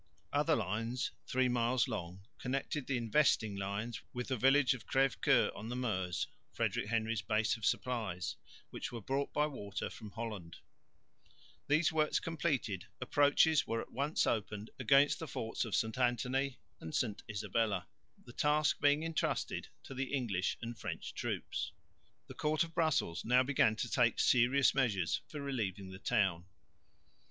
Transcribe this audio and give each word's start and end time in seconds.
Other 0.33 0.55
lines, 0.55 1.11
three 1.27 1.47
miles 1.47 1.87
long, 1.87 2.25
connected 2.39 2.87
the 2.87 2.97
investing 2.97 3.55
lines 3.55 4.01
with 4.13 4.29
the 4.29 4.35
village 4.35 4.73
of 4.73 4.87
Crèvecceur 4.87 5.55
on 5.55 5.69
the 5.69 5.75
Meuse, 5.75 6.25
Frederick 6.51 6.87
Henry's 6.87 7.21
base 7.21 7.55
of 7.55 7.67
supplies, 7.67 8.35
which 8.71 8.91
were 8.91 8.99
brought 8.99 9.31
by 9.31 9.45
water 9.45 9.91
from 9.91 10.09
Holland. 10.09 10.57
These 11.67 11.91
works 11.91 12.19
completed, 12.19 12.87
approaches 12.99 13.67
were 13.67 13.79
at 13.79 13.91
once 13.91 14.25
opened 14.25 14.71
against 14.79 15.19
the 15.19 15.27
forts 15.27 15.65
of 15.65 15.75
St 15.75 15.99
Anthony 15.99 16.57
and 16.79 16.95
St 16.95 17.21
Isabella, 17.29 17.85
the 18.25 18.33
task 18.33 18.81
being 18.81 19.03
entrusted 19.03 19.67
to 19.83 19.93
the 19.93 20.11
English 20.15 20.57
and 20.63 20.75
French 20.75 21.13
troops. 21.13 21.73
The 22.25 22.33
court 22.33 22.63
of 22.63 22.73
Brussels 22.73 23.23
now 23.23 23.43
began 23.43 23.75
to 23.75 23.87
take 23.87 24.17
serious 24.19 24.73
measures 24.73 25.21
for 25.27 25.39
relieving 25.41 25.91
the 25.91 25.99
town. 25.99 26.47